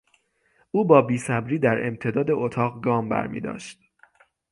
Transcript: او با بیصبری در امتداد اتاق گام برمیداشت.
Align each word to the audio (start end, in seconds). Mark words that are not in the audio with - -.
او 0.71 0.85
با 0.87 1.01
بیصبری 1.01 1.59
در 1.59 1.87
امتداد 1.87 2.31
اتاق 2.31 2.81
گام 2.83 3.09
برمیداشت. 3.09 3.79